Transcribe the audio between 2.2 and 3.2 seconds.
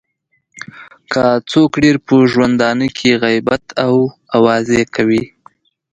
ژوندانه کې